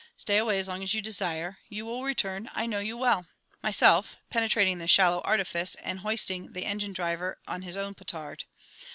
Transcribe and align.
Stay 0.17 0.39
away 0.39 0.57
as 0.57 0.67
long 0.67 0.81
as 0.81 0.95
you 0.95 0.99
desire. 0.99 1.59
You 1.69 1.85
will 1.85 2.03
return, 2.03 2.49
I 2.55 2.65
know 2.65 2.79
you 2.79 2.97
well! 2.97 3.27
Myself 3.61 4.17
(penetrating 4.31 4.79
this 4.79 4.89
shallow 4.89 5.19
artifice, 5.21 5.75
and 5.75 5.99
hoisting 5.99 6.53
the 6.53 6.65
engine 6.65 6.91
driver 6.91 7.37
on 7.47 7.61
his 7.61 7.77
own 7.77 7.93
petard). 7.93 8.45